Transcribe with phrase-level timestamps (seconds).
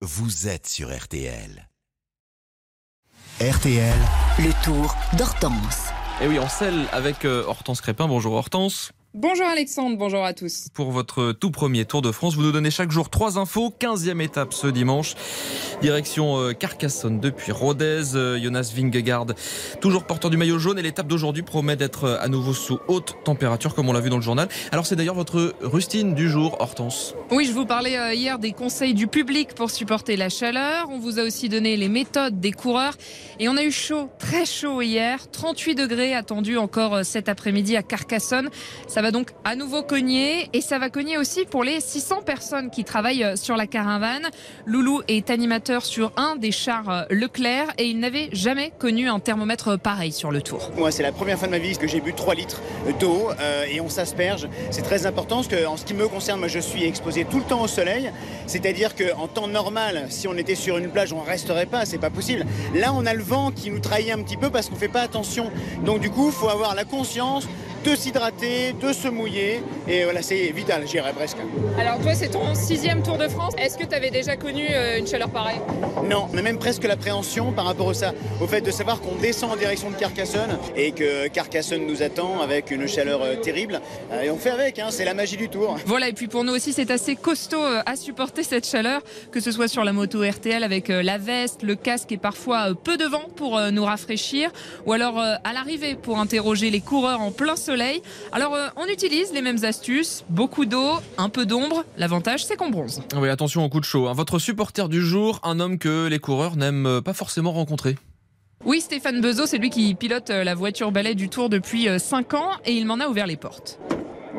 [0.00, 1.68] vous êtes sur RTL.
[3.40, 3.98] RTL,
[4.38, 5.88] Le tour d'Hortense.
[6.20, 8.06] Et oui, on scelle avec euh, Hortense Crépin.
[8.06, 8.92] Bonjour Hortense.
[9.14, 10.68] Bonjour Alexandre, bonjour à tous.
[10.74, 13.72] Pour votre tout premier Tour de France, vous nous donnez chaque jour trois infos.
[13.80, 15.14] 15e étape ce dimanche.
[15.80, 18.14] Direction euh, Carcassonne depuis Rodez.
[18.14, 19.28] Euh, Jonas Vingegaard,
[19.80, 20.78] toujours porteur du maillot jaune.
[20.78, 24.10] Et l'étape d'aujourd'hui promet d'être euh, à nouveau sous haute température, comme on l'a vu
[24.10, 24.46] dans le journal.
[24.72, 27.14] Alors c'est d'ailleurs votre rustine du jour, Hortense.
[27.30, 30.86] Oui, je vous parlais hier des conseils du public pour supporter la chaleur.
[30.90, 32.98] On vous a aussi donné les méthodes des coureurs.
[33.40, 35.30] Et on a eu chaud, très chaud hier.
[35.30, 38.50] 38 degrés attendus encore cet après-midi à Carcassonne.
[38.86, 40.48] Ça va donc à nouveau cogner.
[40.52, 44.26] Et ça va cogner aussi pour les 600 personnes qui travaillent euh, sur la caravane.
[44.66, 49.20] Loulou est animateur sur un des chars euh, Leclerc et il n'avait jamais connu un
[49.20, 50.70] thermomètre pareil sur le tour.
[50.76, 52.60] Moi, c'est la première fois de ma vie que j'ai bu 3 litres
[52.98, 54.48] d'eau euh, et on s'asperge.
[54.70, 57.38] C'est très important parce que, en ce qui me concerne, moi, je suis exposé tout
[57.38, 58.10] le temps au soleil.
[58.46, 61.84] C'est-à-dire qu'en temps normal, si on était sur une plage, on resterait pas.
[61.84, 62.44] C'est pas possible.
[62.74, 65.02] Là, on a le vent qui nous trahit un petit peu parce qu'on fait pas
[65.02, 65.50] attention.
[65.84, 67.46] Donc, du coup, il faut avoir la conscience
[67.84, 69.62] de s'hydrater, de se mouiller.
[69.88, 71.38] Et voilà, c'est vital, j'irais presque.
[71.78, 73.54] Alors toi, c'est ton sixième Tour de France.
[73.58, 75.60] Est-ce que tu avais déjà connu euh, une chaleur pareille?
[76.08, 79.14] Non, on a même presque l'appréhension par rapport au, ça, au fait de savoir qu'on
[79.16, 83.80] descend en direction de Carcassonne et que Carcassonne nous attend avec une chaleur euh, terrible.
[84.12, 85.76] Euh, Et on fait avec, hein, c'est la magie du tour.
[85.86, 89.40] Voilà, et puis pour nous aussi, c'est assez costaud euh, à supporter cette chaleur, que
[89.40, 92.74] ce soit sur la moto RTL avec euh, la veste, le casque et parfois euh,
[92.74, 94.50] peu de vent pour euh, nous rafraîchir,
[94.86, 98.00] ou alors euh, à l'arrivée pour interroger les coureurs en plein soleil.
[98.32, 101.84] Alors euh, on utilise les mêmes astuces, beaucoup d'eau, un peu d'ombre.
[101.98, 103.02] L'avantage, c'est qu'on bronze.
[103.14, 104.08] Oui, attention au coup de chaud.
[104.08, 104.14] hein.
[104.14, 107.96] Votre supporter du jour, un homme que les coureurs n'aiment euh, pas forcément rencontrer.
[108.64, 112.34] Oui, Stéphane Bezot, c'est lui qui pilote euh, la voiture balai du Tour depuis 5
[112.34, 113.78] ans et il m'en a ouvert les portes.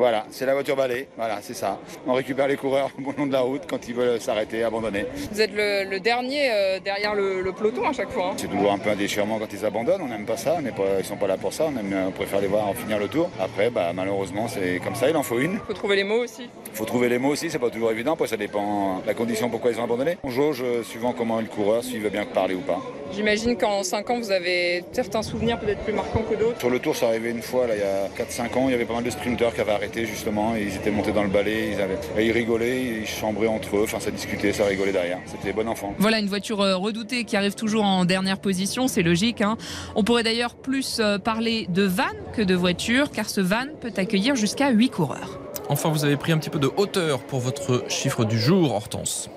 [0.00, 1.78] Voilà, c'est la voiture balai, voilà, c'est ça.
[2.06, 5.04] On récupère les coureurs au long de la route quand ils veulent s'arrêter, abandonner.
[5.30, 8.28] Vous êtes le, dernier euh, derrière le, peloton à chaque fois.
[8.28, 8.34] hein.
[8.38, 11.00] C'est toujours un peu un déchirement quand ils abandonnent, on n'aime pas ça, mais pas-
[11.00, 13.08] ils sont pas là pour ça, on, aime- on préfère les voir en finir le
[13.08, 13.28] tour.
[13.38, 15.58] Après, bah, malheureusement, c'est comme ça, il en faut une.
[15.66, 16.48] Faut trouver les mots aussi.
[16.72, 19.12] Il faut trouver les mots aussi, c'est pas toujours évident, après ça dépend de la
[19.12, 20.16] condition pourquoi ils ont abandonné.
[20.24, 22.78] On jauge euh, suivant comment est le coureur, s'il veut bien parler ou pas.
[23.12, 26.58] J'imagine qu'en 5 ans, vous avez certains souvenirs peut-être plus marquants que d'autres.
[26.60, 28.74] Sur le tour, ça arrivait une fois, là, il y a 4-5 ans, il y
[28.74, 31.28] avait pas mal de sprinteurs qui avaient arrêté justement, et ils étaient montés dans le
[31.28, 31.98] balai, ils, avaient...
[32.18, 35.18] et ils rigolaient, ils chambraient entre eux, enfin ça discutait, ça rigolait derrière.
[35.26, 35.94] C'était bon enfant.
[35.98, 39.40] Voilà une voiture euh, redoutée qui arrive toujours en dernière position, c'est logique.
[39.40, 39.56] hein.
[39.94, 43.92] On pourrait d'ailleurs plus euh, parler de van que de voiture, car ce van peut
[43.96, 45.38] accueillir jusqu'à 8 coureurs.
[45.68, 49.30] Enfin, vous avez pris un petit peu de hauteur pour votre chiffre du jour, Hortense.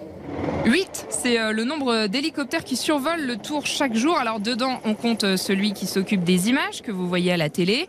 [0.66, 4.18] 8, c'est euh, le nombre d'hélicoptères qui survolent le tour chaque jour.
[4.18, 7.50] Alors dedans, on compte euh, celui qui s'occupe des images que vous voyez à la
[7.50, 7.88] télé.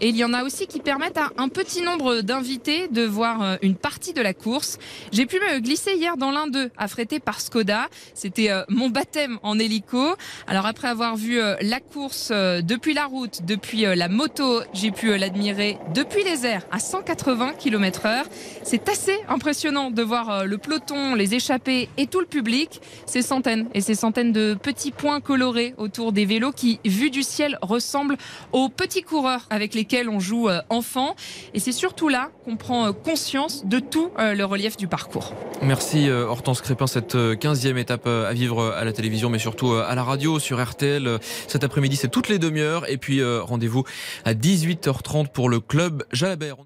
[0.00, 3.42] Et il y en a aussi qui permettent à un petit nombre d'invités de voir
[3.42, 4.78] euh, une partie de la course.
[5.12, 7.88] J'ai pu me glisser hier dans l'un d'eux, affrété par Skoda.
[8.14, 10.16] C'était mon baptême en hélico.
[10.46, 15.78] Alors après avoir vu la course depuis la route, depuis la moto, j'ai pu l'admirer
[15.94, 18.26] depuis les airs à 180 km heure.
[18.62, 22.80] C'est assez impressionnant de voir le peloton, les échappés et tout le public.
[23.06, 27.22] Ces centaines et ces centaines de petits points colorés autour des vélos qui, vus du
[27.22, 28.16] ciel, ressemblent
[28.52, 31.14] aux petits coureurs avec lesquels on joue euh, enfant.
[31.54, 35.34] Et c'est surtout là qu'on prend euh, conscience de tout euh, le relief du parcours.
[35.62, 39.94] Merci Hortense Crépin, cette euh, 15e étape à vivre à la télévision, mais surtout à
[39.94, 41.18] la radio sur RTL.
[41.48, 42.88] Cet après-midi, c'est toutes les demi-heures.
[42.90, 43.84] Et puis rendez-vous
[44.24, 46.56] à 18h30 pour le club Jalabert.